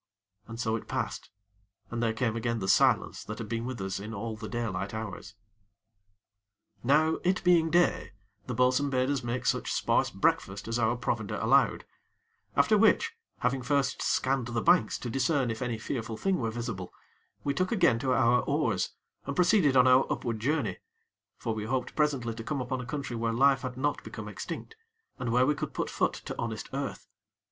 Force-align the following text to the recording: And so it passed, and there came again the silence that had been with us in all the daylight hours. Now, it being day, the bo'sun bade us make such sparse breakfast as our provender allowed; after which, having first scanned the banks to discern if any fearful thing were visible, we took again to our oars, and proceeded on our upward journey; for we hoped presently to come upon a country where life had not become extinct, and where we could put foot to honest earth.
And 0.47 0.59
so 0.59 0.75
it 0.75 0.87
passed, 0.87 1.29
and 1.91 2.01
there 2.01 2.11
came 2.11 2.35
again 2.35 2.57
the 2.57 2.67
silence 2.67 3.23
that 3.23 3.37
had 3.37 3.47
been 3.47 3.65
with 3.65 3.79
us 3.79 3.99
in 3.99 4.15
all 4.15 4.35
the 4.35 4.49
daylight 4.49 4.95
hours. 4.95 5.35
Now, 6.83 7.19
it 7.23 7.43
being 7.43 7.69
day, 7.69 8.13
the 8.47 8.55
bo'sun 8.55 8.89
bade 8.89 9.11
us 9.11 9.23
make 9.23 9.45
such 9.45 9.71
sparse 9.71 10.09
breakfast 10.09 10.67
as 10.67 10.79
our 10.79 10.97
provender 10.97 11.35
allowed; 11.35 11.85
after 12.55 12.79
which, 12.79 13.13
having 13.41 13.61
first 13.61 14.01
scanned 14.01 14.47
the 14.47 14.59
banks 14.63 14.97
to 14.97 15.09
discern 15.11 15.51
if 15.51 15.61
any 15.61 15.77
fearful 15.77 16.17
thing 16.17 16.39
were 16.39 16.49
visible, 16.49 16.91
we 17.43 17.53
took 17.53 17.71
again 17.71 17.99
to 17.99 18.11
our 18.11 18.39
oars, 18.45 18.95
and 19.27 19.35
proceeded 19.35 19.77
on 19.77 19.85
our 19.87 20.11
upward 20.11 20.39
journey; 20.39 20.79
for 21.37 21.53
we 21.53 21.65
hoped 21.65 21.95
presently 21.95 22.33
to 22.33 22.43
come 22.43 22.59
upon 22.59 22.81
a 22.81 22.87
country 22.87 23.15
where 23.15 23.33
life 23.33 23.61
had 23.61 23.77
not 23.77 24.03
become 24.03 24.27
extinct, 24.27 24.75
and 25.19 25.31
where 25.31 25.45
we 25.45 25.53
could 25.53 25.75
put 25.75 25.91
foot 25.91 26.13
to 26.13 26.35
honest 26.39 26.69
earth. 26.73 27.07